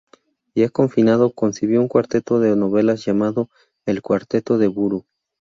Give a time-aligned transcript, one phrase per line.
[0.55, 3.51] Ya confinado, concibió un cuarteto de novelas llamado
[3.85, 5.05] "El cuarteto de Buru".